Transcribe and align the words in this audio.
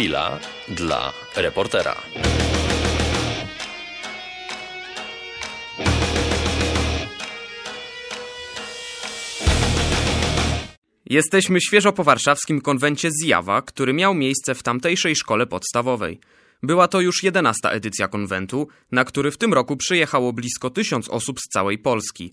Chwila 0.00 0.38
dla 0.68 1.12
reportera. 1.36 1.96
Jesteśmy 11.06 11.60
świeżo 11.60 11.92
po 11.92 12.04
warszawskim 12.04 12.60
konwencie 12.60 13.08
Zjawa, 13.22 13.62
który 13.62 13.92
miał 13.92 14.14
miejsce 14.14 14.54
w 14.54 14.62
tamtejszej 14.62 15.16
szkole 15.16 15.46
podstawowej. 15.46 16.20
Była 16.62 16.88
to 16.88 17.00
już 17.00 17.22
jedenasta 17.22 17.70
edycja 17.70 18.08
konwentu, 18.08 18.68
na 18.92 19.04
który 19.04 19.30
w 19.30 19.38
tym 19.38 19.54
roku 19.54 19.76
przyjechało 19.76 20.32
blisko 20.32 20.70
tysiąc 20.70 21.08
osób 21.08 21.40
z 21.40 21.48
całej 21.52 21.78
Polski. 21.78 22.32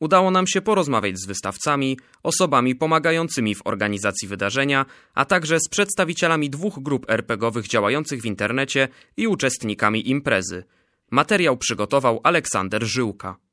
Udało 0.00 0.30
nam 0.30 0.46
się 0.46 0.60
porozmawiać 0.60 1.18
z 1.18 1.26
wystawcami, 1.26 1.98
osobami 2.22 2.74
pomagającymi 2.74 3.54
w 3.54 3.66
organizacji 3.66 4.28
wydarzenia, 4.28 4.86
a 5.14 5.24
także 5.24 5.60
z 5.60 5.68
przedstawicielami 5.68 6.50
dwóch 6.50 6.82
grup 6.82 7.10
RPGowych 7.10 7.66
działających 7.66 8.22
w 8.22 8.26
internecie 8.26 8.88
i 9.16 9.26
uczestnikami 9.26 10.10
imprezy. 10.10 10.64
Materiał 11.10 11.56
przygotował 11.56 12.20
Aleksander 12.22 12.84
Żyłka. 12.84 13.45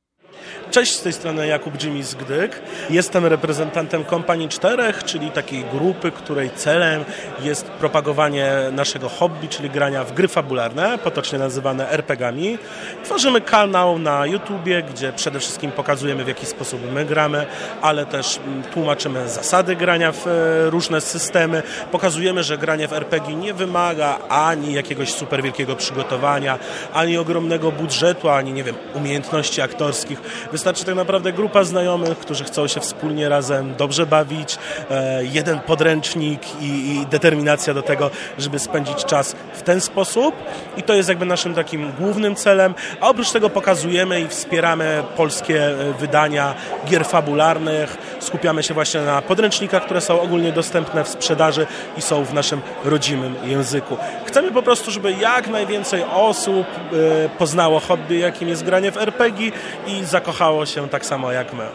Cześć, 0.74 0.96
z 0.96 1.02
tej 1.02 1.14
strony 1.14 1.48
Jakub 1.48 1.74
z 2.02 2.16
Gdyk. 2.16 2.62
Jestem 2.90 3.26
reprezentantem 3.26 4.04
Kompanii 4.04 4.50
Czterech, 4.50 5.04
czyli 5.04 5.32
takiej 5.32 5.64
grupy, 5.64 6.12
której 6.12 6.50
celem 6.50 7.04
jest 7.42 7.66
propagowanie 7.66 8.52
naszego 8.72 9.10
hobby, 9.10 9.48
czyli 9.48 9.70
grania 9.70 10.04
w 10.04 10.14
gry 10.14 10.28
fabularne, 10.28 10.98
potocznie 10.98 11.40
nazywane 11.40 11.90
RPGami. 11.90 12.58
Tworzymy 13.04 13.42
kanał 13.42 14.00
na 14.00 14.26
YouTubie, 14.26 14.84
gdzie 14.84 15.14
przede 15.14 15.40
wszystkim 15.40 15.72
pokazujemy 15.72 16.24
w 16.24 16.28
jaki 16.28 16.46
sposób 16.46 16.82
my 16.94 17.06
gramy, 17.06 17.46
ale 17.82 18.06
też 18.06 18.40
mm, 18.48 18.64
tłumaczymy 18.64 19.30
zasady 19.30 19.76
grania 19.76 20.12
w 20.12 20.28
e, 20.28 20.70
różne 20.70 21.02
systemy. 21.02 21.64
Pokazujemy, 21.92 22.44
że 22.44 22.58
granie 22.58 22.88
w 22.88 22.94
RPG 22.94 23.36
nie 23.36 23.54
wymaga 23.54 24.20
ani 24.30 24.74
jakiegoś 24.74 25.14
super 25.14 25.44
wielkiego 25.44 25.76
przygotowania, 25.76 26.60
ani 26.94 27.18
ogromnego 27.18 27.72
budżetu, 27.72 28.30
ani 28.30 28.54
nie 28.54 28.64
wiem, 28.64 28.76
umiejętności 28.94 29.62
aktorskich 29.62 30.22
Wystarczy 30.52 30.86
tak 30.86 30.96
naprawdę 30.96 31.34
grupa 31.34 31.64
znajomych, 31.64 32.18
którzy 32.18 32.44
chcą 32.44 32.68
się 32.68 32.80
wspólnie 32.80 33.30
razem 33.30 33.76
dobrze 33.76 34.06
bawić, 34.06 34.58
e, 34.90 35.26
jeden 35.26 35.60
podręcznik 35.60 36.42
i, 36.62 37.06
determinacja 37.10 37.74
do 37.74 37.82
tego, 37.82 38.10
żeby 38.38 38.60
spędzić 38.60 39.06
czas 39.06 39.36
w 39.54 39.62
ten 39.62 39.82
sposób. 39.82 40.36
I 40.78 40.84
to 40.84 40.94
jest 40.94 41.10
jakby 41.10 41.26
naszym 41.26 41.54
takim 41.54 41.92
głównym 42.00 42.36
celem. 42.36 42.74
A 43.02 43.10
oprócz 43.10 43.32
tego 43.32 43.50
pokazujemy 43.50 44.22
i 44.22 44.28
wspieramy 44.28 45.04
polskie 45.18 45.66
e, 45.66 45.94
wydania 45.94 46.56
gier 46.86 47.06
fabularnych. 47.06 47.98
Skupiamy 48.20 48.64
się 48.64 48.74
właśnie 48.74 49.02
na 49.02 49.22
podręcznikach, 49.22 49.86
które 49.86 50.02
są 50.02 50.22
ogólnie 50.22 50.52
dostępne 50.52 51.04
w 51.04 51.08
sprzedaży 51.10 51.68
i 51.98 52.02
są 52.02 52.26
w 52.26 52.34
naszym 52.34 52.62
rodzimym 52.86 53.36
języku. 53.46 53.98
Chcemy 54.26 54.52
po 54.52 54.64
prostu, 54.64 54.92
żeby 54.92 55.12
jak 55.12 55.48
najwięcej 55.48 56.04
osób 56.14 56.68
e, 56.68 57.30
poznało 57.30 57.80
hobby, 57.80 58.20
jakim 58.20 58.50
jest 58.50 58.64
granie 58.64 58.92
w 58.92 58.98
RPG 58.98 59.52
i 59.88 60.04
zakochało 60.14 60.66
się 60.66 60.90
tak 60.90 61.06
samo 61.06 61.32
jak 61.32 61.54
my. 61.54 61.68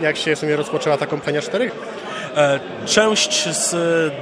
Jak 0.00 0.16
się 0.16 0.36
sobie 0.36 0.56
rozpoczęła 0.56 0.96
ta 0.96 1.06
kompania 1.06 1.42
4? 1.42 1.70
E, 2.38 2.60
część 2.86 3.48
z 3.48 3.74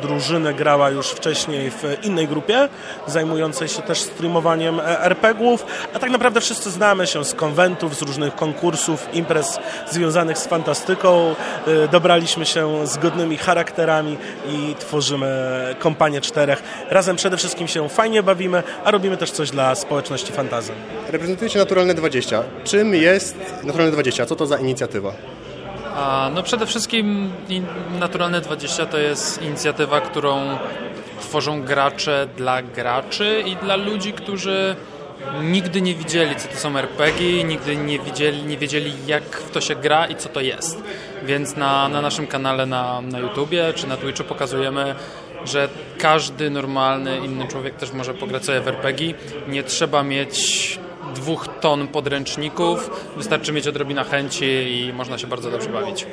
drużyny 0.03 0.55
grała 0.55 0.91
już 0.91 1.07
wcześniej 1.07 1.71
w 1.71 1.83
innej 2.03 2.29
grupie, 2.29 2.69
zajmującej 3.07 3.69
się 3.69 3.83
też 3.83 4.01
streamowaniem 4.01 4.81
e, 4.81 5.01
RPGów, 5.01 5.67
a 5.95 5.99
tak 5.99 6.11
naprawdę 6.11 6.41
wszyscy 6.41 6.71
znamy 6.71 7.07
się 7.07 7.25
z 7.25 7.35
konwentów, 7.35 7.97
z 7.97 8.03
różnych 8.03 8.35
konkursów, 8.35 9.09
imprez 9.13 9.59
związanych 9.91 10.39
z 10.39 10.47
fantastyką. 10.47 11.35
E, 11.67 11.89
dobraliśmy 11.89 12.47
się 12.47 12.87
zgodnymi 12.87 13.37
charakterami 13.37 14.17
i 14.49 14.75
tworzymy 14.79 15.27
kompanię 15.79 16.21
czterech. 16.21 16.63
Razem 16.91 17.17
przede 17.17 17.37
wszystkim 17.37 17.69
się 17.69 17.89
fajnie 17.89 18.23
bawimy, 18.23 18.63
a 18.85 18.91
robimy 18.91 19.17
też 19.17 19.31
coś 19.31 19.51
dla 19.51 19.75
społeczności 19.75 20.33
fantazji. 20.33 20.75
Reprezentujecie 21.09 21.59
Naturalne 21.59 21.95
20. 21.95 22.43
Czym 22.65 22.95
jest 22.95 23.37
Naturalne 23.65 23.93
20? 23.93 24.27
Co 24.27 24.37
to 24.37 24.47
za 24.47 24.57
inicjatywa? 24.57 25.13
No 26.35 26.43
przede 26.43 26.67
wszystkim 26.67 27.31
Naturalne 28.01 28.41
20 28.41 28.87
to 28.87 28.99
jest 28.99 29.43
inicjatywa, 29.43 30.01
którą 30.01 30.59
tworzą 31.21 31.63
gracze 31.63 32.29
dla 32.37 32.63
graczy 32.63 33.43
i 33.47 33.57
dla 33.57 33.77
ludzi, 33.77 34.13
którzy 34.13 34.77
nigdy 35.43 35.81
nie 35.81 35.95
widzieli, 35.95 36.37
co 36.37 36.49
to 36.49 36.57
są 36.57 36.79
RPG, 36.79 37.45
nigdy 37.45 37.77
nie 37.77 37.99
widzieli, 37.99 38.43
nie 38.43 38.59
wiedzieli, 38.59 38.93
jak 39.07 39.23
w 39.23 39.51
to 39.51 39.61
się 39.61 39.75
gra 39.75 40.07
i 40.07 40.17
co 40.17 40.29
to 40.29 40.41
jest. 40.41 40.83
Więc 41.23 41.57
na, 41.57 41.89
na 41.89 42.03
naszym 42.03 42.27
kanale 42.27 42.67
na, 42.67 43.01
na 43.01 43.19
YouTubie 43.19 43.73
czy 43.75 43.87
na 43.87 43.97
Twitchu 43.97 44.25
pokazujemy, 44.25 44.95
że 45.45 45.69
każdy 45.99 46.51
normalny 46.51 47.19
inny 47.19 47.49
człowiek 47.49 47.77
też 47.77 47.93
może 47.93 48.15
pograć 48.15 48.45
sobie 48.45 48.61
w 48.61 48.69
RPG. 48.69 49.15
Nie 49.49 49.63
trzeba 49.63 50.03
mieć 50.03 50.79
dwóch 51.15 51.49
ton 51.61 51.89
podręczników. 51.89 52.91
Wystarczy 53.17 53.53
mieć 53.53 53.69
odrobinę 53.69 54.05
chęci 54.05 54.45
i 54.45 54.93
można 54.93 55.19
się 55.19 55.27
bardzo 55.27 55.51
dobrze 55.51 55.69
bawić. 55.69 56.07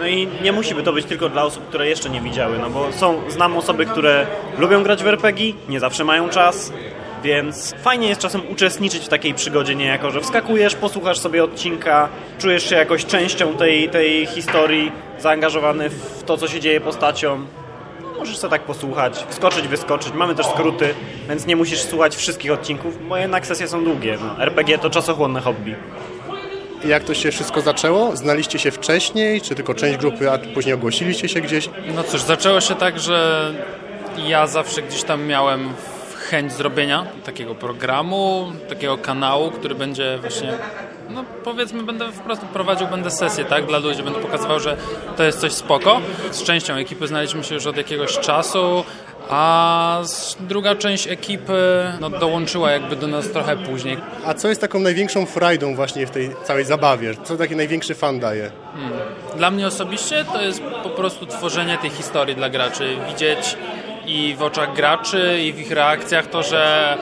No 0.00 0.06
i 0.06 0.28
nie 0.42 0.52
musi 0.52 0.74
to 0.74 0.92
być 0.92 1.06
tylko 1.06 1.28
dla 1.28 1.44
osób, 1.44 1.68
które 1.68 1.88
jeszcze 1.88 2.10
nie 2.10 2.20
widziały, 2.20 2.58
no 2.58 2.70
bo 2.70 2.92
są, 2.92 3.30
znam 3.30 3.56
osoby, 3.56 3.86
które 3.86 4.26
lubią 4.58 4.82
grać 4.82 5.02
w 5.02 5.06
RPG, 5.06 5.52
nie 5.68 5.80
zawsze 5.80 6.04
mają 6.04 6.28
czas, 6.28 6.72
więc 7.24 7.74
fajnie 7.74 8.08
jest 8.08 8.20
czasem 8.20 8.42
uczestniczyć 8.50 9.04
w 9.04 9.08
takiej 9.08 9.34
przygodzie 9.34 9.74
niejako, 9.74 10.10
że 10.10 10.20
wskakujesz, 10.20 10.74
posłuchasz 10.74 11.18
sobie 11.18 11.44
odcinka, 11.44 12.08
czujesz 12.38 12.68
się 12.68 12.76
jakoś 12.76 13.06
częścią 13.06 13.54
tej, 13.54 13.88
tej 13.88 14.26
historii, 14.26 14.92
zaangażowany 15.18 15.90
w 15.90 16.22
to, 16.26 16.36
co 16.36 16.48
się 16.48 16.60
dzieje 16.60 16.80
postacią 16.80 17.46
możesz 18.18 18.38
sobie 18.38 18.50
tak 18.50 18.62
posłuchać, 18.62 19.24
wskoczyć, 19.28 19.68
wyskoczyć. 19.68 20.12
Mamy 20.12 20.34
też 20.34 20.46
skróty, 20.46 20.94
więc 21.28 21.46
nie 21.46 21.56
musisz 21.56 21.80
słuchać 21.80 22.16
wszystkich 22.16 22.52
odcinków, 22.52 23.08
bo 23.08 23.16
jednak 23.16 23.46
sesje 23.46 23.68
są 23.68 23.84
długie. 23.84 24.18
No, 24.20 24.42
RPG 24.42 24.78
to 24.78 24.90
czasochłonne 24.90 25.40
hobby. 25.40 25.74
Jak 26.84 27.04
to 27.04 27.14
się 27.14 27.30
wszystko 27.30 27.60
zaczęło? 27.60 28.16
Znaliście 28.16 28.58
się 28.58 28.70
wcześniej, 28.70 29.40
czy 29.40 29.54
tylko 29.54 29.74
część 29.74 29.98
grupy, 29.98 30.30
a 30.30 30.38
później 30.54 30.74
ogłosiliście 30.74 31.28
się 31.28 31.40
gdzieś? 31.40 31.70
No 31.94 32.04
cóż, 32.04 32.22
zaczęło 32.22 32.60
się 32.60 32.74
tak, 32.74 32.98
że 32.98 33.50
ja 34.26 34.46
zawsze 34.46 34.82
gdzieś 34.82 35.02
tam 35.02 35.26
miałem 35.26 35.68
chęć 36.30 36.52
zrobienia 36.52 37.06
takiego 37.24 37.54
programu, 37.54 38.52
takiego 38.68 38.98
kanału, 38.98 39.50
który 39.50 39.74
będzie 39.74 40.18
właśnie 40.20 40.52
no 41.10 41.24
powiedzmy 41.44 41.82
będę 41.82 42.12
wprost 42.12 42.42
prowadził 42.42 42.86
będę 42.86 43.10
sesję, 43.10 43.44
tak, 43.44 43.66
dla 43.66 43.78
ludzi, 43.78 44.02
będę 44.02 44.20
pokazywał, 44.20 44.60
że 44.60 44.76
to 45.16 45.24
jest 45.24 45.40
coś 45.40 45.52
spoko. 45.52 46.00
Z 46.30 46.42
częścią 46.42 46.74
ekipy 46.74 47.06
znaliśmy 47.06 47.44
się 47.44 47.54
już 47.54 47.66
od 47.66 47.76
jakiegoś 47.76 48.18
czasu, 48.18 48.84
a 49.30 50.00
druga 50.40 50.74
część 50.74 51.08
ekipy 51.08 51.92
no, 52.00 52.10
dołączyła 52.10 52.70
jakby 52.70 52.96
do 52.96 53.06
nas 53.06 53.30
trochę 53.30 53.56
później. 53.56 53.98
A 54.26 54.34
co 54.34 54.48
jest 54.48 54.60
taką 54.60 54.78
największą 54.78 55.26
frajdą 55.26 55.74
właśnie 55.74 56.06
w 56.06 56.10
tej 56.10 56.30
całej 56.44 56.64
zabawie? 56.64 57.14
Co 57.24 57.36
taki 57.36 57.56
największy 57.56 57.94
fan 57.94 58.20
daje? 58.20 58.50
Hmm. 58.74 58.92
Dla 59.36 59.50
mnie 59.50 59.66
osobiście 59.66 60.24
to 60.24 60.42
jest 60.42 60.62
po 60.82 60.90
prostu 60.90 61.26
tworzenie 61.26 61.78
tej 61.78 61.90
historii 61.90 62.34
dla 62.34 62.48
graczy. 62.48 62.96
Widzieć 63.08 63.56
i 64.06 64.34
w 64.38 64.42
oczach 64.42 64.74
graczy 64.74 65.38
i 65.42 65.52
w 65.52 65.58
ich 65.58 65.70
reakcjach 65.70 66.26
to, 66.26 66.42
że 66.42 66.96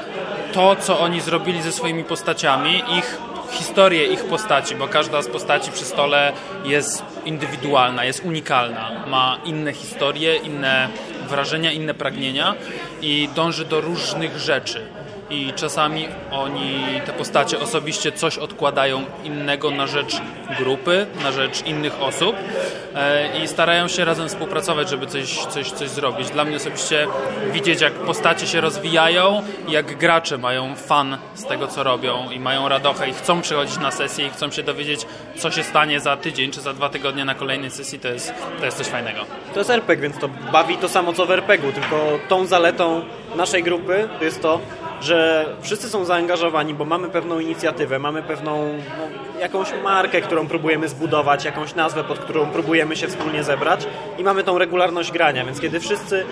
to, 0.53 0.77
co 0.77 1.01
oni 1.01 1.21
zrobili 1.21 1.63
ze 1.63 1.73
swoimi 1.73 2.05
postaciami, 2.05 2.83
ich 2.99 3.19
historię 3.51 4.07
ich 4.07 4.25
postaci, 4.25 4.75
bo 4.75 4.89
każda 4.89 5.23
z 5.23 5.29
postaci 5.29 5.71
przy 5.73 5.85
stole 5.85 6.33
jest 6.65 7.03
indywidualna, 7.25 8.05
jest 8.05 8.25
unikalna, 8.25 9.05
ma 9.07 9.39
inne 9.45 9.73
historie, 9.73 10.37
inne 10.37 10.89
wrażenia, 11.29 11.73
inne 11.73 11.95
pragnienia 11.95 12.55
i 13.03 13.29
dąży 13.35 13.65
do 13.65 13.81
różnych 13.81 14.39
rzeczy 14.39 14.87
i 15.35 15.53
czasami 15.53 16.09
oni, 16.31 16.85
te 17.07 17.13
postacie 17.13 17.61
osobiście 17.61 18.13
coś 18.13 18.39
odkładają 18.39 19.05
innego 19.25 19.71
na 19.71 19.87
rzecz 19.87 20.21
grupy, 20.59 21.07
na 21.23 21.33
rzecz 21.33 21.67
innych 21.67 22.03
osób 22.03 22.37
e, 22.95 23.39
i 23.43 23.49
starają 23.49 23.89
się 23.89 24.05
razem 24.05 24.29
współpracować, 24.29 24.89
żeby 24.89 25.07
coś, 25.07 25.47
coś, 25.47 25.71
coś 25.71 25.89
zrobić. 25.89 26.31
Dla 26.31 26.45
mnie 26.45 26.57
osobiście 26.57 27.07
widzieć, 27.53 27.81
jak 27.81 27.93
postacie 27.93 28.47
się 28.47 28.61
rozwijają, 28.61 29.43
jak 29.69 29.99
gracze 29.99 30.39
mają 30.39 30.75
fan 30.77 31.19
z 31.35 31.45
tego, 31.45 31.67
co 31.67 31.83
robią 31.83 32.31
i 32.31 32.41
mają 32.41 32.69
radochę 32.69 33.09
i 33.09 33.13
chcą 33.13 33.41
przychodzić 33.41 33.79
na 33.79 33.91
sesję 33.91 34.27
i 34.27 34.31
chcą 34.31 34.51
się 34.51 34.63
dowiedzieć, 34.63 35.07
co 35.37 35.51
się 35.51 35.63
stanie 35.63 36.01
za 36.01 36.17
tydzień 36.17 36.51
czy 36.51 36.61
za 36.61 36.73
dwa 36.73 36.89
tygodnie 36.89 37.25
na 37.25 37.35
kolejnej 37.35 37.71
sesji, 37.71 37.99
to 37.99 38.09
jest, 38.09 38.35
to 38.59 38.65
jest 38.65 38.79
coś 38.79 38.87
fajnego. 38.87 39.21
To 39.55 39.61
jest 39.61 39.71
RPG, 39.71 40.03
więc 40.03 40.19
to 40.19 40.29
bawi 40.53 40.77
to 40.77 40.89
samo, 40.89 41.13
co 41.13 41.27
w 41.27 41.31
RPG-u, 41.31 41.73
tylko 41.73 42.19
tą 42.29 42.47
zaletą 42.47 43.05
naszej 43.37 43.63
grupy 43.63 44.09
jest 44.21 44.43
to, 44.43 44.61
że 45.01 45.47
wszyscy 45.61 45.89
są 45.89 46.05
zaangażowani, 46.05 46.75
bo 46.75 46.85
mamy 46.85 47.09
pewną 47.09 47.39
inicjatywę, 47.39 47.99
mamy 47.99 48.23
pewną 48.23 48.69
no, 48.99 49.41
jakąś 49.41 49.69
markę, 49.85 50.21
którą 50.21 50.47
próbujemy 50.47 50.89
zbudować, 50.89 51.45
jakąś 51.45 51.75
nazwę, 51.75 52.05
pod 52.05 52.19
którą 52.19 52.47
próbujemy 52.47 52.97
się 52.97 53.09
wspólnie 53.09 53.45
zebrać 53.45 53.87
i 54.19 54.25
mamy 54.25 54.45
tą 54.45 54.59
regularność 54.59 55.13
grania, 55.13 55.45
więc 55.45 55.61
kiedy 55.61 55.81
wszyscy 55.81 56.25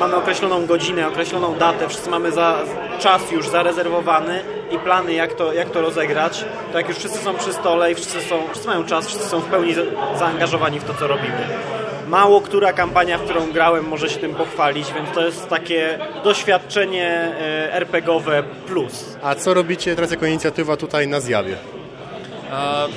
mamy 0.00 0.16
określoną 0.16 0.66
godzinę, 0.66 1.08
określoną 1.08 1.54
datę, 1.54 1.88
wszyscy 1.88 2.10
mamy 2.10 2.32
za, 2.32 2.58
czas 2.98 3.32
już 3.32 3.48
zarezerwowany 3.48 4.42
i 4.70 4.78
plany, 4.78 5.12
jak 5.12 5.32
to, 5.32 5.52
jak 5.52 5.70
to 5.70 5.80
rozegrać, 5.80 6.44
to 6.72 6.78
jak 6.78 6.88
już 6.88 6.98
wszyscy 6.98 7.18
są 7.18 7.34
przy 7.34 7.52
stole 7.52 7.92
i 7.92 7.94
wszyscy, 7.94 8.20
są, 8.20 8.42
wszyscy 8.50 8.68
mają 8.68 8.84
czas, 8.84 9.06
wszyscy 9.06 9.28
są 9.28 9.40
w 9.40 9.44
pełni 9.44 9.74
zaangażowani 10.18 10.80
w 10.80 10.84
to, 10.84 10.94
co 10.94 11.06
robimy 11.06 11.77
mało 12.08 12.40
która 12.40 12.72
kampania, 12.72 13.18
w 13.18 13.22
którą 13.22 13.52
grałem, 13.52 13.88
może 13.88 14.10
się 14.10 14.18
tym 14.18 14.34
pochwalić, 14.34 14.92
więc 14.92 15.10
to 15.14 15.26
jest 15.26 15.48
takie 15.48 15.98
doświadczenie 16.24 17.06
e, 17.06 17.72
RPGowe 17.72 18.42
plus. 18.66 19.16
A 19.22 19.34
co 19.34 19.54
robicie 19.54 19.94
teraz 19.94 20.10
jako 20.10 20.26
inicjatywa 20.26 20.76
tutaj 20.76 21.08
na 21.08 21.20
zjawie? 21.20 21.56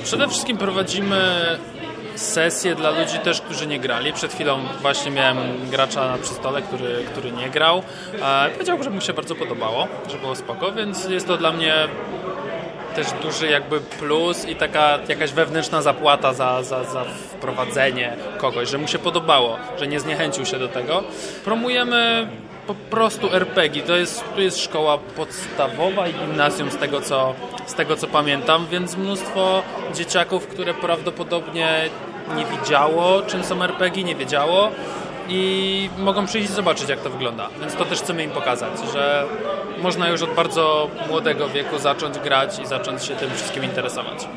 Przede 0.04 0.28
wszystkim 0.28 0.58
prowadzimy 0.58 1.46
sesje 2.16 2.76
dla 2.76 2.90
ludzi 2.90 3.20
też, 3.20 3.42
którzy 3.42 3.68
nie 3.68 3.80
grali. 3.80 4.14
Przed 4.14 4.34
chwilą 4.34 4.60
właśnie 4.82 5.12
miałem 5.12 5.38
gracza 5.70 6.18
przy 6.22 6.34
stole, 6.34 6.62
który, 6.62 7.04
który 7.12 7.32
nie 7.32 7.50
grał. 7.50 7.84
Powiedział, 8.54 8.84
że 8.84 8.90
mu 8.90 9.02
się 9.02 9.14
bardzo 9.14 9.36
podobało, 9.36 9.88
że 10.10 10.18
było 10.18 10.36
spoko, 10.36 10.72
więc 10.72 11.10
jest 11.10 11.28
to 11.28 11.38
dla 11.38 11.52
mnie 11.52 11.74
też 12.96 13.08
duży 13.24 13.48
jakby 13.48 13.80
plus 13.80 14.46
i 14.46 14.56
taka 14.56 15.00
jakaś 15.08 15.32
wewnętrzna 15.32 15.82
zapłata 15.82 16.34
za, 16.34 16.64
za, 16.64 16.84
za 16.84 17.04
wprowadzenie 17.04 18.14
kogoś, 18.38 18.70
że 18.70 18.78
mu 18.78 18.88
się 18.88 19.00
podobało, 19.00 19.58
że 19.80 19.88
nie 19.88 20.00
zniechęcił 20.00 20.46
się 20.46 20.60
do 20.60 20.68
tego. 20.68 21.04
Promujemy 21.46 22.28
po 22.68 22.76
prostu 22.76 23.36
RPG. 23.36 23.84
To 23.84 23.96
jest, 23.96 24.24
tu 24.36 24.42
jest 24.42 24.64
szkoła 24.64 24.98
podstawowa 24.98 26.08
i 26.08 26.14
gimnazjum 26.14 26.72
z 26.72 26.78
tego, 26.78 27.02
co, 27.02 27.34
z 27.66 27.74
tego 27.74 27.96
co 27.96 28.08
pamiętam, 28.08 28.68
więc 28.72 28.98
mnóstwo 28.98 29.64
dzieciaków, 29.94 30.48
które 30.48 30.74
prawdopodobnie 30.74 31.90
nie 32.36 32.46
widziało, 32.46 33.22
czym 33.22 33.44
są 33.44 33.64
RPG, 33.64 34.04
nie 34.04 34.16
wiedziało 34.16 34.72
i 35.28 35.90
mogą 35.98 36.26
przyjść 36.26 36.50
i 36.50 36.54
zobaczyć, 36.54 36.90
jak 36.90 37.00
to 37.00 37.10
wygląda. 37.10 37.50
Więc 37.60 37.76
to 37.76 37.86
też 37.86 38.02
chcemy 38.02 38.24
im 38.24 38.32
pokazać, 38.32 38.72
że 38.94 39.26
można 39.82 40.10
już 40.10 40.22
od 40.22 40.34
bardzo 40.34 40.88
młodego 41.10 41.50
wieku 41.50 41.80
zacząć 41.80 42.20
grać 42.20 42.60
i 42.60 42.66
zacząć 42.66 43.06
się 43.06 43.16
tym 43.16 43.30
wszystkim 43.36 43.64
interesować. 43.64 44.28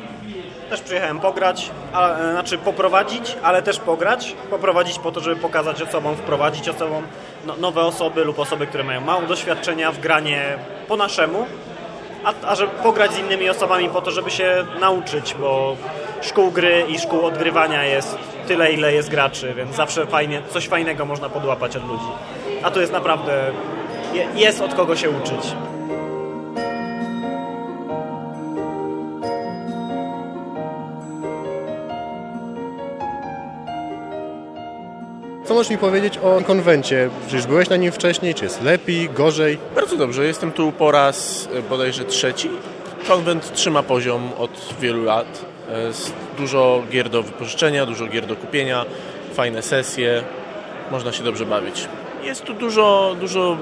Też 0.69 0.81
przyjechałem 0.81 1.19
pograć, 1.19 1.71
a, 1.93 2.15
znaczy 2.31 2.57
poprowadzić, 2.57 3.37
ale 3.43 3.61
też 3.61 3.79
pograć. 3.79 4.35
Poprowadzić 4.49 4.99
po 4.99 5.11
to, 5.11 5.19
żeby 5.19 5.35
pokazać 5.35 5.81
osobom, 5.81 6.15
wprowadzić 6.15 6.69
osobom 6.69 7.03
no, 7.45 7.55
nowe 7.55 7.81
osoby 7.81 8.23
lub 8.23 8.39
osoby, 8.39 8.67
które 8.67 8.83
mają 8.83 9.01
mało 9.01 9.21
doświadczenia 9.21 9.91
w 9.91 9.99
granie 9.99 10.57
po 10.87 10.97
naszemu, 10.97 11.45
a, 12.23 12.33
a 12.47 12.55
żeby 12.55 12.71
pograć 12.83 13.13
z 13.13 13.19
innymi 13.19 13.49
osobami 13.49 13.89
po 13.89 14.01
to, 14.01 14.11
żeby 14.11 14.31
się 14.31 14.65
nauczyć, 14.79 15.35
bo 15.39 15.77
szkół 16.21 16.51
gry 16.51 16.85
i 16.87 16.99
szkół 16.99 17.25
odgrywania 17.25 17.83
jest 17.83 18.17
tyle, 18.47 18.73
ile 18.73 18.93
jest 18.93 19.09
graczy, 19.09 19.53
więc 19.57 19.75
zawsze 19.75 20.05
fajnie, 20.05 20.41
coś 20.49 20.67
fajnego 20.67 21.05
można 21.05 21.29
podłapać 21.29 21.75
od 21.77 21.87
ludzi. 21.87 22.05
A 22.63 22.71
tu 22.71 22.81
jest 22.81 22.93
naprawdę, 22.93 23.51
jest 24.35 24.61
od 24.61 24.73
kogo 24.73 24.95
się 24.95 25.09
uczyć. 25.09 25.55
Co 35.45 35.53
możesz 35.53 35.69
mi 35.69 35.77
powiedzieć 35.77 36.17
o 36.17 36.41
konwencie? 36.41 37.09
Przecież 37.27 37.47
byłeś 37.47 37.69
na 37.69 37.77
nim 37.77 37.91
wcześniej, 37.91 38.33
czy 38.33 38.43
jest 38.43 38.61
lepiej, 38.61 39.09
gorzej? 39.09 39.57
Bardzo 39.75 39.97
dobrze, 39.97 40.25
jestem 40.25 40.51
tu 40.51 40.71
po 40.71 40.91
raz 40.91 41.49
bodajże 41.69 42.05
trzeci. 42.05 42.49
Konwent 43.07 43.53
trzyma 43.53 43.83
poziom 43.83 44.29
od 44.37 44.51
wielu 44.81 45.03
lat. 45.03 45.45
Jest 45.85 46.13
dużo 46.37 46.83
gier 46.91 47.09
do 47.09 47.23
wypożyczenia, 47.23 47.85
dużo 47.85 48.07
gier 48.07 48.25
do 48.25 48.35
kupienia, 48.35 48.85
fajne 49.33 49.61
sesje, 49.61 50.23
można 50.91 51.11
się 51.11 51.23
dobrze 51.23 51.45
bawić. 51.45 51.87
Jest 52.23 52.43
tu 52.43 52.53
dużo, 52.53 53.15
dużo 53.19 53.57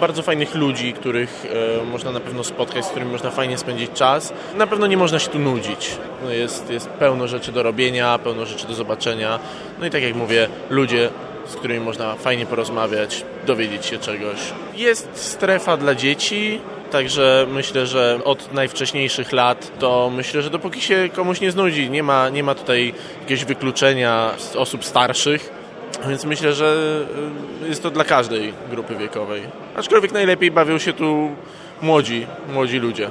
bardzo 0.00 0.22
fajnych 0.22 0.54
ludzi, 0.54 0.92
których 0.92 1.46
e, 1.80 1.84
można 1.84 2.12
na 2.12 2.20
pewno 2.20 2.44
spotkać, 2.44 2.84
z 2.84 2.88
którymi 2.88 3.12
można 3.12 3.30
fajnie 3.30 3.58
spędzić 3.58 3.90
czas. 3.92 4.32
Na 4.56 4.66
pewno 4.66 4.86
nie 4.86 4.96
można 4.96 5.18
się 5.18 5.30
tu 5.30 5.38
nudzić. 5.38 5.90
No 6.24 6.30
jest, 6.30 6.70
jest 6.70 6.88
pełno 6.88 7.28
rzeczy 7.28 7.52
do 7.52 7.62
robienia, 7.62 8.18
pełno 8.18 8.46
rzeczy 8.46 8.66
do 8.66 8.74
zobaczenia. 8.74 9.38
No 9.80 9.86
i 9.86 9.90
tak 9.90 10.02
jak 10.02 10.14
mówię, 10.14 10.48
ludzie, 10.70 11.10
z 11.46 11.56
którymi 11.56 11.80
można 11.80 12.14
fajnie 12.14 12.46
porozmawiać, 12.46 13.24
dowiedzieć 13.46 13.86
się 13.86 13.98
czegoś. 13.98 14.38
Jest 14.74 15.08
strefa 15.14 15.76
dla 15.76 15.94
dzieci, 15.94 16.60
Także 16.90 17.46
myślę, 17.50 17.86
że 17.86 18.18
od 18.24 18.52
najwcześniejszych 18.52 19.32
lat 19.32 19.78
to 19.78 20.10
myślę, 20.16 20.42
że 20.42 20.50
dopóki 20.50 20.80
się 20.80 21.08
komuś 21.14 21.40
nie 21.40 21.50
znudzi, 21.50 21.90
nie 21.90 22.02
ma, 22.02 22.28
nie 22.28 22.42
ma 22.42 22.54
tutaj 22.54 22.94
jakiegoś 23.20 23.44
wykluczenia 23.44 24.30
osób 24.56 24.84
starszych, 24.84 25.50
więc 26.08 26.24
myślę, 26.24 26.52
że 26.52 26.76
y, 27.64 27.68
jest 27.68 27.82
to 27.82 27.90
dla 27.90 28.04
każdej 28.04 28.52
grupy 28.70 28.96
wiekowej. 28.96 29.42
Aczkolwiek 29.76 30.12
najlepiej 30.12 30.50
bawią 30.50 30.78
się 30.78 30.92
tu 30.92 31.30
młodzi, 31.82 32.26
młodzi 32.52 32.78
ludzie. 32.78 33.10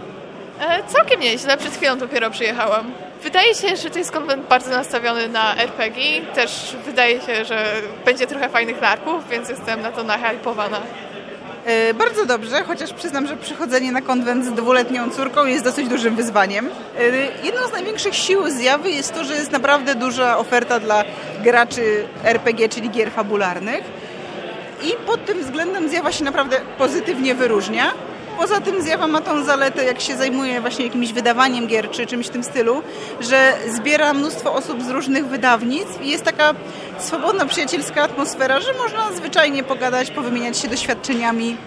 E, 0.60 0.84
całkiem 0.88 1.20
nieźle, 1.20 1.58
przed 1.58 1.74
chwilą 1.74 1.98
dopiero 1.98 2.30
przyjechałam. 2.30 2.92
Wydaje 3.24 3.56
się, 3.56 3.76
że 3.76 3.90
to 3.90 4.00
jest 4.00 4.12
konwent 4.12 4.48
bardzo 4.48 4.70
nastawiony 4.70 5.30
na 5.30 5.56
RPG. 5.56 6.22
Też 6.22 6.76
wydaje 6.86 7.22
się, 7.22 7.46
że 7.46 7.66
będzie 8.06 8.28
trochę 8.28 8.50
fajnych 8.50 8.82
narków, 8.82 9.30
więc 9.30 9.50
jestem 9.50 9.82
na 9.82 9.92
to 9.92 10.04
nahypowana. 10.04 10.82
E, 11.66 11.94
bardzo 11.94 12.26
dobrze, 12.26 12.64
chociaż 12.64 12.94
przyznam, 12.94 13.28
że 13.28 13.38
przychodzenie 13.38 13.92
na 13.92 14.02
konwent 14.02 14.46
z 14.46 14.52
dwuletnią 14.52 15.10
córką 15.10 15.46
jest 15.46 15.64
dosyć 15.64 15.88
dużym 15.88 16.16
wyzwaniem. 16.16 16.70
E, 17.00 17.02
jedną 17.46 17.68
z 17.68 17.72
największych 17.72 18.16
sił 18.16 18.50
zjawy 18.50 18.92
jest 18.92 19.14
to, 19.14 19.24
że 19.24 19.36
jest 19.36 19.52
naprawdę 19.52 19.96
duża 19.96 20.38
oferta 20.38 20.80
dla 20.80 21.04
graczy 21.44 22.08
RPG, 22.24 22.70
czyli 22.70 22.90
gier 22.90 23.12
fabularnych. 23.12 23.84
I 24.84 25.06
pod 25.06 25.26
tym 25.26 25.40
względem 25.40 25.90
zjawa 25.90 26.12
się 26.12 26.24
naprawdę 26.24 26.58
pozytywnie 26.78 27.36
wyróżnia. 27.36 27.94
Poza 28.38 28.62
tym 28.62 28.82
zjawa 28.82 29.08
ma 29.08 29.22
tą 29.22 29.44
zaletę, 29.44 29.86
jak 29.86 30.02
się 30.02 30.18
zajmuje 30.18 30.62
właśnie 30.62 30.86
jakimś 30.86 31.14
wydawaniem 31.14 31.68
gier 31.68 31.92
czy 31.92 32.06
czymś 32.06 32.28
w 32.28 32.30
tym 32.30 32.44
stylu, 32.44 32.84
że 33.20 33.54
zbiera 33.68 34.14
mnóstwo 34.14 34.54
osób 34.54 34.84
z 34.84 34.90
różnych 34.90 35.28
wydawnictw 35.28 36.02
i 36.02 36.10
jest 36.10 36.24
taka 36.24 36.54
swobodna, 37.00 37.46
przyjacielska 37.46 38.04
atmosfera, 38.04 38.60
że 38.60 38.74
można 38.74 39.12
zwyczajnie 39.12 39.64
pogadać, 39.64 40.12
powymieniać 40.12 40.58
się 40.58 40.68
doświadczeniami. 40.68 41.58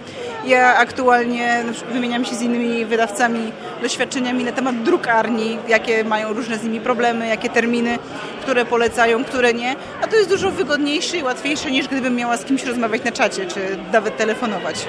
Ja 0.46 0.76
aktualnie 0.76 1.64
wymieniam 1.92 2.24
się 2.24 2.34
z 2.34 2.42
innymi 2.42 2.84
wydawcami 2.84 3.52
doświadczeniami 3.82 4.44
na 4.44 4.52
temat 4.52 4.82
drukarni, 4.82 5.58
jakie 5.68 6.04
mają 6.04 6.32
różne 6.32 6.58
z 6.58 6.62
nimi 6.62 6.80
problemy, 6.80 7.28
jakie 7.28 7.50
terminy, 7.50 7.98
które 8.42 8.64
polecają, 8.64 9.24
które 9.24 9.54
nie. 9.54 9.76
A 10.02 10.06
to 10.06 10.16
jest 10.16 10.28
dużo 10.28 10.50
wygodniejsze 10.50 11.16
i 11.16 11.22
łatwiejsze 11.22 11.70
niż 11.70 11.88
gdybym 11.88 12.16
miała 12.16 12.36
z 12.36 12.44
kimś 12.44 12.64
rozmawiać 12.64 13.04
na 13.04 13.12
czacie, 13.12 13.46
czy 13.46 13.60
nawet 13.92 14.16
telefonować. 14.16 14.86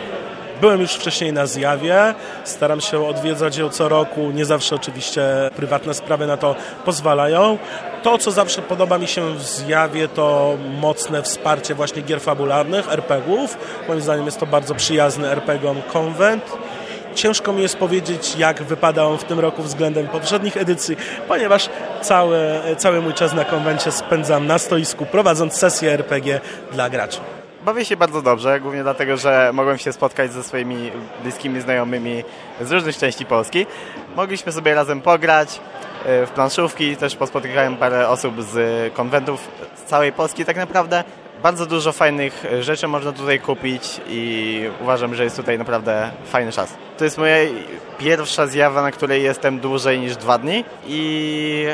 Byłem 0.61 0.81
już 0.81 0.94
wcześniej 0.94 1.33
na 1.33 1.45
zjawie, 1.45 2.13
staram 2.44 2.81
się 2.81 3.07
odwiedzać 3.07 3.57
ją 3.57 3.69
co 3.69 3.89
roku, 3.89 4.31
nie 4.31 4.45
zawsze 4.45 4.75
oczywiście 4.75 5.21
prywatne 5.56 5.94
sprawy 5.94 6.27
na 6.27 6.38
to 6.38 6.56
pozwalają. 6.85 7.57
To, 8.03 8.17
co 8.17 8.31
zawsze 8.31 8.61
podoba 8.61 8.97
mi 8.97 9.07
się 9.07 9.33
w 9.33 9.44
zjawie, 9.44 10.07
to 10.07 10.57
mocne 10.81 11.23
wsparcie 11.23 11.75
właśnie 11.75 12.01
gier 12.01 12.22
fabularnych, 12.22 12.93
RPGów. 12.93 13.57
Moim 13.88 14.01
zdaniem 14.01 14.25
jest 14.25 14.39
to 14.39 14.45
bardzo 14.45 14.75
przyjazny 14.75 15.27
RPGom 15.27 15.81
konwent. 15.81 16.43
Ciężko 17.15 17.53
mi 17.53 17.62
jest 17.62 17.77
powiedzieć, 17.77 18.36
jak 18.38 18.63
wypada 18.63 19.03
on 19.05 19.17
w 19.17 19.24
tym 19.24 19.39
roku 19.39 19.63
względem 19.63 20.07
poprzednich 20.07 20.57
edycji, 20.57 20.98
ponieważ 21.27 21.69
cały, 22.01 22.39
cały 22.77 23.01
mój 23.01 23.13
czas 23.13 23.34
na 23.34 23.45
konwencie 23.45 23.91
spędzam 23.91 24.48
na 24.48 24.57
stoisku, 24.57 25.05
prowadząc 25.05 25.53
sesję 25.53 25.91
RPG 25.91 26.41
dla 26.72 26.89
graczy. 26.89 27.38
Bawię 27.66 27.86
się 27.86 27.98
bardzo 27.98 28.22
dobrze, 28.22 28.60
głównie 28.60 28.84
dlatego, 28.84 29.18
że 29.18 29.51
mogłem 29.54 29.78
się 29.78 29.94
spotkać 29.94 30.34
ze 30.34 30.44
swoimi 30.44 30.92
bliskimi 31.24 31.62
znajomymi 31.62 32.24
z 32.62 32.72
różnych 32.72 32.98
części 32.98 33.25
Polski. 33.25 33.66
Mogliśmy 34.16 34.51
sobie 34.51 34.75
razem 34.75 35.01
pograć 35.01 35.60
e, 36.06 36.25
w 36.25 36.30
planszówki, 36.30 36.98
też 36.98 37.16
pospotykałem 37.16 37.78
parę 37.78 38.10
osób 38.10 38.44
z 38.44 38.94
konwentów 38.94 39.51
z 39.75 39.82
całej 39.82 40.12
Polski 40.12 40.46
tak 40.46 40.58
naprawdę. 40.58 41.04
Bardzo 41.44 41.66
dużo 41.66 41.92
fajnych 41.92 42.46
rzeczy 42.62 42.88
można 42.88 43.12
tutaj 43.12 43.39
kupić 43.39 44.01
i 44.08 44.63
uważam, 44.82 45.16
że 45.16 45.24
jest 45.24 45.36
tutaj 45.36 45.58
naprawdę 45.58 46.12
fajny 46.25 46.51
czas. 46.51 46.74
To 46.98 47.04
jest 47.04 47.18
moja 47.18 47.36
pierwsza 47.98 48.48
zjawa, 48.48 48.82
na 48.82 48.92
której 48.92 49.24
jestem 49.24 49.60
dłużej 49.60 50.00
niż 50.00 50.16
dwa 50.16 50.38
dni 50.38 50.63
i 50.88 51.66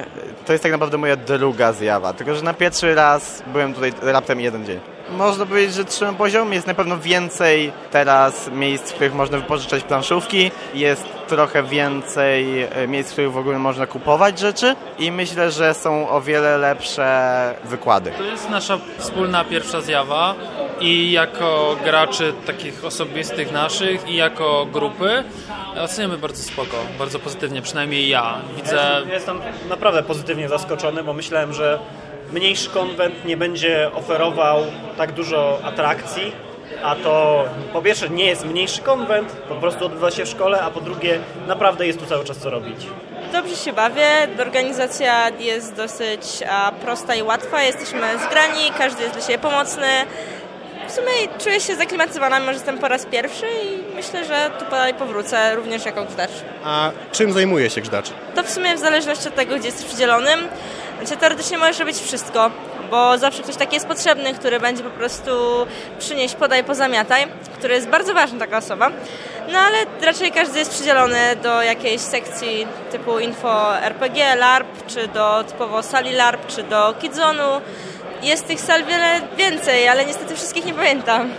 to 0.45 0.51
jest 0.51 0.63
tak 0.63 0.71
naprawdę 0.71 0.97
moja 0.97 1.15
druga 1.15 1.73
zjawa, 1.73 2.13
tylko 2.13 2.35
że 2.35 2.41
na 2.41 2.53
pierwszy 2.53 2.95
raz 2.95 3.43
byłem 3.47 3.73
tutaj 3.73 3.93
raptem 4.01 4.39
jeden 4.39 4.65
dzień. 4.65 4.94
Można 5.09 5.45
powiedzieć, 5.45 5.75
że 5.75 5.85
trzymam 5.85 6.15
poziom. 6.15 6.53
Jest 6.53 6.67
na 6.67 6.73
pewno 6.73 6.97
więcej 6.97 7.71
teraz 7.91 8.49
miejsc, 8.51 8.91
w 8.91 8.93
których 8.93 9.13
można 9.13 9.37
wypożyczać 9.37 9.83
planszówki. 9.83 10.51
Jest 10.73 11.05
trochę 11.27 11.63
więcej 11.63 12.61
e, 12.63 12.87
miejsc, 12.87 13.09
w 13.09 13.13
których 13.13 13.31
w 13.31 13.37
ogóle 13.37 13.59
można 13.59 13.87
kupować 13.87 14.39
rzeczy 14.39 14.75
i 14.99 15.11
myślę, 15.11 15.51
że 15.51 15.73
są 15.73 16.09
o 16.09 16.21
wiele 16.21 16.57
lepsze 16.57 17.55
wykłady. 17.63 18.11
To 18.17 18.23
jest 18.23 18.49
nasza 18.49 18.79
wspólna 18.97 19.43
pierwsza 19.43 19.81
zjawa 19.81 20.35
i 20.79 21.11
jako 21.11 21.75
graczy 21.83 22.33
takich 22.45 22.85
osobistych 22.85 23.51
naszych 23.51 24.09
i 24.09 24.15
jako 24.15 24.67
grupy 24.73 25.23
oceniamy 25.83 26.17
bardzo 26.17 26.43
spoko, 26.43 26.77
bardzo 26.99 27.19
pozytywnie, 27.19 27.61
przynajmniej 27.61 28.09
ja. 28.09 28.37
Widzę... 28.55 29.01
Ja 29.07 29.13
jestem 29.13 29.41
naprawdę 29.69 30.03
pozytywnie 30.03 30.49
zaskoczony, 30.49 31.03
bo 31.03 31.13
myślałem, 31.13 31.53
że 31.53 31.79
mniejszy 32.33 32.69
konwent 32.69 33.25
nie 33.25 33.37
będzie 33.37 33.89
oferował 33.93 34.59
tak 34.97 35.11
dużo 35.11 35.59
atrakcji, 35.63 36.31
a 36.83 36.95
to 36.95 37.45
po 37.73 37.81
pierwsze 37.81 38.09
nie 38.09 38.25
jest 38.25 38.45
mniejszy 38.45 38.81
konwent, 38.81 39.31
po 39.31 39.55
prostu 39.55 39.85
odbywa 39.85 40.11
się 40.11 40.25
w 40.25 40.29
szkole, 40.29 40.61
a 40.61 40.71
po 40.71 40.81
drugie 40.81 41.19
naprawdę 41.47 41.87
jest 41.87 41.99
tu 41.99 42.05
cały 42.05 42.25
czas 42.25 42.37
co 42.37 42.49
robić. 42.49 42.87
dobrze 43.31 43.55
się 43.55 43.73
bawię. 43.73 44.07
Organizacja 44.39 45.29
jest 45.29 45.75
dosyć 45.75 46.21
prosta 46.81 47.15
i 47.15 47.23
łatwa. 47.23 47.63
Jesteśmy 47.63 47.99
zgrani, 48.27 48.71
każdy 48.77 49.03
jest 49.03 49.15
dla 49.15 49.23
siebie 49.23 49.39
pomocny. 49.39 49.87
W 50.87 50.91
sumie 50.91 51.11
czuję 51.43 51.59
się 51.59 51.75
zaklimatyzowana, 51.75 52.39
mimo 52.39 52.51
że 52.51 52.57
jestem 52.57 52.77
po 52.77 52.87
raz 52.87 53.05
pierwszy 53.05 53.45
i 53.45 53.95
myślę, 53.95 54.25
że 54.25 54.51
tu 54.59 54.71
dalej 54.71 54.93
powrócę 54.93 55.55
również 55.55 55.85
jako 55.85 56.03
grzecz. 56.05 56.31
A 56.63 56.91
czym 57.11 57.33
zajmuje 57.33 57.69
się 57.69 57.81
grzecz? 57.81 58.09
To 58.35 58.43
w 58.43 58.49
sumie 58.49 58.75
w 58.75 58.79
zależności 58.79 59.27
od 59.27 59.35
tego, 59.35 59.55
gdzie 59.55 59.65
jesteś 59.65 59.85
przydzielonym. 59.85 60.39
Znaczy, 61.01 61.17
teoretycznie 61.17 61.57
możesz 61.57 61.79
robić 61.79 61.97
wszystko, 61.97 62.51
bo 62.91 63.17
zawsze 63.17 63.43
ktoś 63.43 63.55
taki 63.55 63.73
jest 63.73 63.87
potrzebny, 63.87 64.33
który 64.33 64.59
będzie 64.59 64.83
po 64.83 64.89
prostu 64.89 65.31
przynieść, 65.99 66.35
podaj, 66.35 66.63
pozamiataj, 66.63 67.27
który 67.57 67.73
jest 67.73 67.87
bardzo 67.87 68.13
ważny, 68.13 68.39
taka 68.39 68.57
osoba. 68.57 68.91
No 69.51 69.59
ale 69.59 69.77
raczej 70.01 70.31
każdy 70.31 70.59
jest 70.59 70.71
przydzielony 70.71 71.19
do 71.43 71.61
jakiejś 71.61 72.01
sekcji 72.01 72.67
typu 72.91 73.19
info 73.19 73.79
RPG, 73.79 74.35
LARP, 74.35 74.87
czy 74.87 75.07
do 75.07 75.43
typowo 75.43 75.83
sali 75.83 76.11
LARP, 76.13 76.47
czy 76.47 76.63
do 76.63 76.93
Kidzonu. 77.01 77.61
Jest 78.23 78.47
tych 78.47 78.59
sal 78.59 78.83
wiele 78.83 79.21
więcej, 79.37 79.87
ale 79.87 80.05
niestety 80.05 80.35
wszystkich 80.35 80.65
nie 80.65 80.73
pamiętam. 80.73 81.29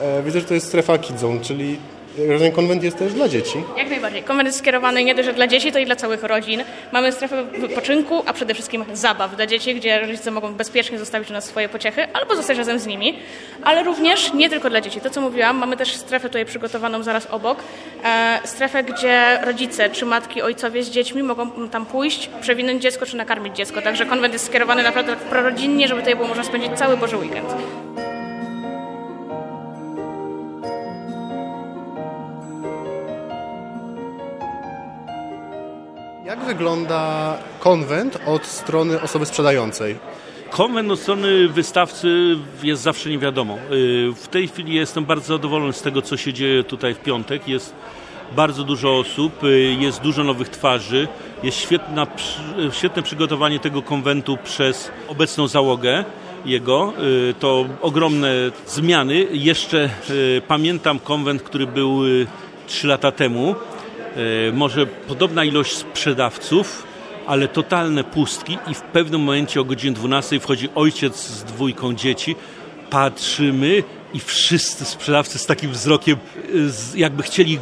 E, 0.00 0.22
widzę, 0.22 0.40
że 0.40 0.46
to 0.46 0.54
jest 0.54 0.66
strefa 0.66 0.98
Kidzone, 0.98 1.40
czyli 1.40 1.78
rozumiem, 2.18 2.52
konwent 2.52 2.82
jest 2.82 2.98
też 2.98 3.12
dla 3.12 3.28
dzieci. 3.28 3.62
Jak 3.76 3.90
najbardziej. 3.90 4.22
Konwent 4.22 4.46
jest 4.46 4.58
skierowany 4.58 5.04
nie 5.04 5.14
tylko 5.14 5.32
dla 5.32 5.46
dzieci, 5.46 5.72
to 5.72 5.78
i 5.78 5.86
dla 5.86 5.96
całych 5.96 6.22
rodzin. 6.22 6.64
Mamy 6.92 7.12
strefę 7.12 7.44
wypoczynku, 7.44 8.22
a 8.26 8.32
przede 8.32 8.54
wszystkim 8.54 8.84
zabaw 8.92 9.36
dla 9.36 9.46
dzieci, 9.46 9.74
gdzie 9.74 10.00
rodzice 10.00 10.30
mogą 10.30 10.54
bezpiecznie 10.54 10.98
zostawić 10.98 11.30
u 11.30 11.32
nas 11.32 11.44
swoje 11.44 11.68
pociechy 11.68 12.12
albo 12.12 12.36
zostać 12.36 12.58
razem 12.58 12.78
z 12.78 12.86
nimi, 12.86 13.18
ale 13.62 13.82
również 13.82 14.32
nie 14.32 14.50
tylko 14.50 14.70
dla 14.70 14.80
dzieci. 14.80 15.00
To, 15.00 15.10
co 15.10 15.20
mówiłam, 15.20 15.56
mamy 15.56 15.76
też 15.76 15.96
strefę 15.96 16.28
tutaj 16.28 16.44
przygotowaną 16.44 17.02
zaraz 17.02 17.26
obok. 17.30 17.58
E, 18.04 18.38
strefę, 18.44 18.84
gdzie 18.84 19.38
rodzice 19.44 19.90
czy 19.90 20.06
matki, 20.06 20.42
ojcowie 20.42 20.82
z 20.82 20.90
dziećmi 20.90 21.22
mogą 21.22 21.68
tam 21.68 21.86
pójść, 21.86 22.30
przewinąć 22.40 22.82
dziecko 22.82 23.06
czy 23.06 23.16
nakarmić 23.16 23.56
dziecko. 23.56 23.82
Także 23.82 24.06
konwent 24.06 24.32
jest 24.32 24.46
skierowany 24.46 24.82
naprawdę 24.82 25.16
prorodzinnie, 25.16 25.88
żeby 25.88 26.00
tutaj 26.00 26.16
było 26.16 26.28
można 26.28 26.44
spędzić 26.44 26.72
cały 26.78 26.96
Boży 26.96 27.16
weekend. 27.16 27.48
Jak 36.26 36.44
wygląda 36.44 37.34
konwent 37.60 38.18
od 38.26 38.46
strony 38.46 39.00
osoby 39.00 39.26
sprzedającej? 39.26 39.96
Konwent 40.50 40.90
od 40.90 41.00
strony 41.00 41.48
wystawcy 41.48 42.36
jest 42.62 42.82
zawsze 42.82 43.10
niewiadomą. 43.10 43.58
W 44.16 44.28
tej 44.30 44.48
chwili 44.48 44.74
jestem 44.74 45.04
bardzo 45.04 45.26
zadowolony 45.26 45.72
z 45.72 45.82
tego, 45.82 46.02
co 46.02 46.16
się 46.16 46.32
dzieje 46.32 46.64
tutaj 46.64 46.94
w 46.94 46.98
piątek. 46.98 47.48
Jest 47.48 47.74
bardzo 48.36 48.64
dużo 48.64 48.98
osób, 48.98 49.32
jest 49.78 50.00
dużo 50.00 50.24
nowych 50.24 50.48
twarzy, 50.48 51.08
jest 51.42 51.58
świetna, 51.58 52.06
świetne 52.72 53.02
przygotowanie 53.02 53.58
tego 53.58 53.82
konwentu 53.82 54.38
przez 54.44 54.90
obecną 55.08 55.48
załogę 55.48 56.04
jego. 56.44 56.92
To 57.40 57.66
ogromne 57.82 58.32
zmiany. 58.66 59.26
Jeszcze 59.32 59.90
pamiętam 60.48 60.98
konwent, 60.98 61.42
który 61.42 61.66
był 61.66 62.00
trzy 62.66 62.86
lata 62.86 63.12
temu 63.12 63.54
może 64.52 64.86
podobna 64.86 65.44
ilość 65.44 65.72
sprzedawców, 65.76 66.86
ale 67.26 67.48
totalne 67.48 68.04
pustki 68.04 68.58
i 68.68 68.74
w 68.74 68.82
pewnym 68.82 69.20
momencie 69.20 69.60
o 69.60 69.64
godzinie 69.64 69.94
12 69.94 70.40
wchodzi 70.40 70.68
ojciec 70.74 71.28
z 71.28 71.44
dwójką 71.44 71.94
dzieci, 71.94 72.36
patrzymy 72.90 73.82
i 74.14 74.20
wszyscy 74.20 74.84
sprzedawcy 74.84 75.38
z 75.38 75.46
takim 75.46 75.70
wzrokiem 75.70 76.16
jakby 76.94 77.22
chcieli 77.22 77.58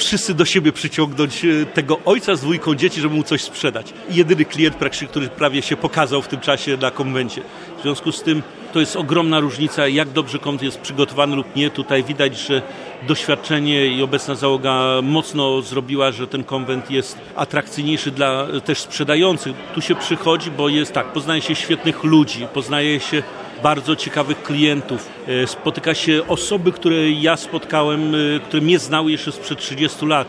wszyscy 0.00 0.34
do 0.34 0.44
siebie 0.44 0.72
przyciągnąć 0.72 1.44
e, 1.44 1.66
tego 1.66 1.98
ojca 2.04 2.36
z 2.36 2.40
dwójką 2.40 2.74
dzieci, 2.74 3.00
żeby 3.00 3.14
mu 3.14 3.22
coś 3.22 3.42
sprzedać. 3.42 3.94
jedyny 4.10 4.44
klient 4.44 4.76
który 5.08 5.28
prawie 5.28 5.62
się 5.62 5.76
pokazał 5.76 6.22
w 6.22 6.28
tym 6.28 6.40
czasie 6.40 6.76
na 6.76 6.90
konwencie. 6.90 7.42
W 7.78 7.82
związku 7.82 8.12
z 8.12 8.22
tym 8.22 8.42
to 8.72 8.80
jest 8.80 8.96
ogromna 8.96 9.40
różnica, 9.40 9.88
jak 9.88 10.08
dobrze 10.08 10.38
konwent 10.38 10.62
jest 10.62 10.80
przygotowany 10.80 11.36
lub 11.36 11.56
nie. 11.56 11.70
Tutaj 11.70 12.04
widać, 12.04 12.38
że 12.38 12.62
doświadczenie 13.08 13.86
i 13.86 14.02
obecna 14.02 14.34
załoga 14.34 15.00
mocno 15.02 15.62
zrobiła, 15.62 16.12
że 16.12 16.26
ten 16.26 16.44
konwent 16.44 16.90
jest 16.90 17.18
atrakcyjniejszy 17.36 18.10
dla 18.10 18.46
też 18.64 18.80
sprzedających. 18.80 19.56
Tu 19.74 19.80
się 19.80 19.94
przychodzi, 19.94 20.50
bo 20.50 20.68
jest 20.68 20.92
tak, 20.92 21.12
poznaje 21.12 21.42
się 21.42 21.54
świetnych 21.54 22.04
ludzi, 22.04 22.46
poznaje 22.54 23.00
się 23.00 23.22
bardzo 23.62 23.96
ciekawych 23.96 24.42
klientów. 24.42 25.08
E, 25.26 25.46
spotyka 25.46 25.94
się 25.94 26.22
osoby, 26.28 26.72
które 26.72 27.10
ja 27.10 27.36
spotkałem, 27.36 28.14
e, 28.14 28.40
które 28.40 28.62
mnie 28.62 28.78
znały 28.78 29.12
jeszcze 29.12 29.32
sprzed 29.32 29.58
30 29.58 30.06
lat. 30.06 30.28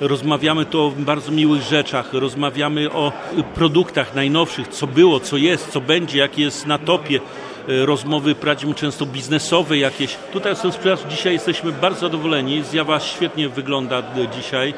Rozmawiamy 0.00 0.64
tu 0.64 0.82
o 0.82 0.90
bardzo 0.90 1.32
miłych 1.32 1.62
rzeczach, 1.62 2.12
rozmawiamy 2.12 2.92
o 2.92 3.12
produktach 3.54 4.14
najnowszych, 4.14 4.68
co 4.68 4.86
było, 4.86 5.20
co 5.20 5.36
jest, 5.36 5.70
co 5.70 5.80
będzie, 5.80 6.18
jakie 6.18 6.42
jest 6.42 6.66
na 6.66 6.78
topie. 6.78 7.20
E, 7.68 7.86
rozmowy 7.86 8.34
prowadzimy 8.34 8.74
często 8.74 9.06
biznesowe 9.06 9.78
jakieś. 9.78 10.16
Tutaj 10.32 10.56
są 10.56 10.72
sprzedawcy, 10.72 11.08
dzisiaj 11.08 11.32
jesteśmy 11.32 11.72
bardzo 11.72 12.00
zadowoleni. 12.00 12.62
Zjawa 12.62 13.00
świetnie 13.00 13.48
wygląda 13.48 14.02
dzisiaj. 14.36 14.74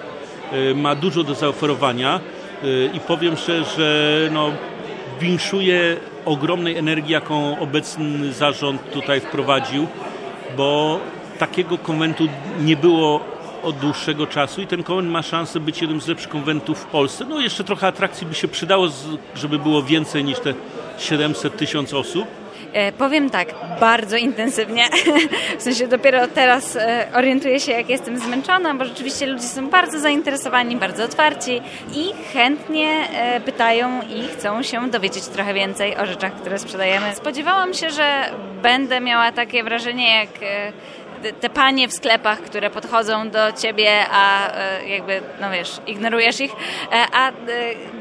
Ma 0.75 0.95
dużo 0.95 1.25
do 1.25 1.35
zaoferowania 1.35 2.21
i 2.95 3.01
powiem 3.01 3.37
szczerze, 3.37 3.65
że 3.77 4.29
no, 4.33 4.51
winszuje 5.21 5.97
ogromnej 6.25 6.77
energii, 6.77 7.13
jaką 7.13 7.59
obecny 7.59 8.33
zarząd 8.33 8.93
tutaj 8.93 9.21
wprowadził, 9.21 9.87
bo 10.57 11.01
takiego 11.39 11.79
konwentu 11.79 12.29
nie 12.61 12.77
było 12.77 13.21
od 13.63 13.77
dłuższego 13.77 14.27
czasu 14.27 14.63
i 14.63 14.67
ten 14.67 14.83
konwent 14.83 15.11
ma 15.11 15.23
szansę 15.23 15.61
być 15.61 15.81
jednym 15.81 16.01
z 16.01 16.07
lepszych 16.07 16.29
konwentów 16.29 16.79
w 16.79 16.85
Polsce. 16.85 17.25
No 17.25 17.41
jeszcze 17.41 17.65
trochę 17.65 17.87
atrakcji 17.87 18.27
by 18.27 18.35
się 18.35 18.49
przydało, 18.49 18.89
żeby 19.35 19.59
było 19.59 19.83
więcej 19.83 20.25
niż 20.25 20.41
te 20.41 20.55
700 20.99 21.57
tysięcy 21.57 21.99
osób. 21.99 22.40
E, 22.73 22.93
powiem 22.93 23.31
tak, 23.31 23.55
bardzo 23.81 24.17
intensywnie. 24.17 24.85
w 25.59 25.63
sensie 25.63 25.89
dopiero 25.89 26.29
teraz 26.29 26.77
e, 26.77 27.07
orientuję 27.15 27.61
się, 27.61 27.73
jak 27.73 27.89
jestem 27.89 28.19
zmęczona, 28.19 28.75
bo 28.75 28.85
rzeczywiście 28.85 29.27
ludzie 29.27 29.47
są 29.47 29.69
bardzo 29.69 30.01
zainteresowani, 30.01 30.77
bardzo 30.77 31.05
otwarci 31.05 31.63
i 31.95 32.13
chętnie 32.33 32.89
e, 32.89 33.41
pytają 33.41 34.03
i 34.03 34.29
chcą 34.29 34.63
się 34.63 34.91
dowiedzieć 34.91 35.27
trochę 35.27 35.55
więcej 35.55 35.97
o 35.97 36.07
rzeczach, 36.07 36.33
które 36.33 36.59
sprzedajemy. 36.59 37.15
Spodziewałam 37.15 37.75
się, 37.75 37.91
że 37.91 38.31
będę 38.63 39.01
miała 39.01 39.33
takie 39.33 39.65
wrażenie, 39.65 40.17
jak 40.17 40.31
te 41.41 41.51
panie 41.51 41.89
w 41.89 41.93
sklepach, 41.93 42.41
które 42.41 42.71
podchodzą 42.71 43.31
do 43.31 43.53
ciebie, 43.53 44.07
a 44.11 44.53
e, 44.53 44.89
jakby, 44.89 45.21
no 45.41 45.51
wiesz, 45.51 45.81
ignorujesz 45.87 46.41
ich, 46.41 46.53
e, 46.53 47.07
a 47.13 47.29
e, 47.29 47.33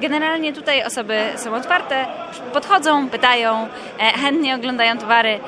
generalnie 0.02 0.54
tutaj 0.54 0.84
osoby 0.84 1.20
są 1.36 1.56
otwarte, 1.56 2.06
podchodzą, 2.54 3.10
pytają, 3.10 3.68
chętnie 4.00 4.56
oglądają 4.56 4.98
towary, 4.98 5.40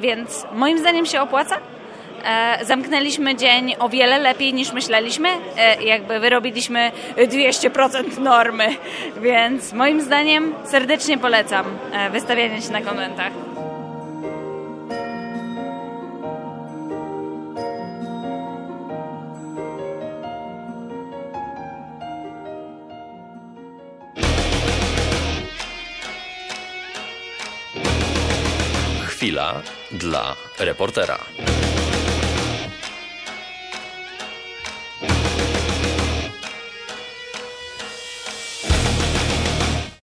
więc 0.00 0.46
moim 0.52 0.78
zdaniem 0.78 1.06
się 1.06 1.20
opłaca. 1.20 1.58
Zamknęliśmy 2.62 3.34
dzień 3.34 3.74
o 3.78 3.88
wiele 3.88 4.18
lepiej 4.18 4.54
niż 4.54 4.72
myśleliśmy, 4.72 5.28
jakby 5.84 6.20
wyrobiliśmy 6.20 6.92
200% 7.16 8.18
normy, 8.18 8.68
więc 9.16 9.72
moim 9.72 10.00
zdaniem 10.00 10.54
serdecznie 10.64 11.18
polecam 11.18 11.66
wystawianie 12.12 12.62
się 12.62 12.72
na 12.72 12.80
konwentach. 12.80 13.32
Chwila 29.22 29.62
dla 29.90 30.34
reportera. 30.58 31.61